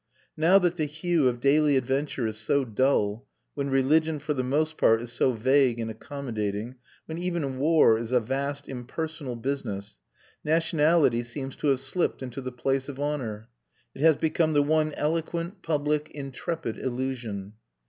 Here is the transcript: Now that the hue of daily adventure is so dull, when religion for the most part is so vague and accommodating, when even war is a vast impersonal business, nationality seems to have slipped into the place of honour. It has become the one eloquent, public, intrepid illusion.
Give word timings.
Now 0.35 0.57
that 0.57 0.77
the 0.77 0.87
hue 0.87 1.27
of 1.27 1.39
daily 1.39 1.77
adventure 1.77 2.25
is 2.25 2.35
so 2.39 2.65
dull, 2.65 3.27
when 3.53 3.69
religion 3.69 4.17
for 4.17 4.33
the 4.33 4.43
most 4.43 4.75
part 4.75 4.99
is 4.99 5.11
so 5.11 5.33
vague 5.33 5.79
and 5.79 5.91
accommodating, 5.91 6.77
when 7.05 7.19
even 7.19 7.59
war 7.59 7.99
is 7.99 8.11
a 8.11 8.19
vast 8.19 8.67
impersonal 8.67 9.35
business, 9.35 9.99
nationality 10.43 11.21
seems 11.21 11.55
to 11.57 11.67
have 11.67 11.81
slipped 11.81 12.23
into 12.23 12.41
the 12.41 12.51
place 12.51 12.89
of 12.89 12.99
honour. 12.99 13.47
It 13.93 14.01
has 14.01 14.15
become 14.17 14.53
the 14.53 14.63
one 14.63 14.91
eloquent, 14.93 15.61
public, 15.61 16.09
intrepid 16.09 16.79
illusion. 16.79 17.53